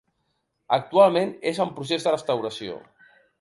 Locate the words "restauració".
2.17-2.81